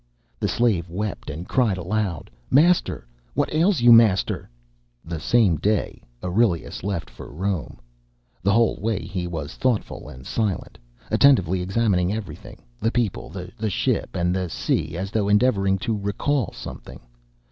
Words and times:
The 0.39 0.47
slave 0.47 0.89
wept 0.89 1.29
and 1.29 1.47
cried 1.47 1.77
aloud: 1.77 2.31
"Master, 2.49 3.05
what 3.35 3.53
ails 3.53 3.81
you, 3.81 3.91
Master!" 3.91 4.49
The 5.05 5.19
same 5.19 5.57
day 5.57 6.01
Aurelius 6.23 6.83
left 6.83 7.07
for 7.07 7.31
Rome. 7.31 7.77
The 8.41 8.51
whole 8.51 8.77
way 8.77 8.99
he 9.05 9.27
was 9.27 9.53
thoughtful 9.53 10.09
and 10.09 10.25
silent, 10.25 10.79
attentively 11.11 11.61
examining 11.61 12.11
everything, 12.11 12.63
the 12.79 12.89
people, 12.91 13.29
the 13.29 13.69
ship, 13.69 14.15
and 14.15 14.35
the 14.35 14.49
sea, 14.49 14.97
as 14.97 15.11
though 15.11 15.29
endeavouring 15.29 15.77
to 15.85 15.95
recall 15.95 16.51
something. 16.51 17.01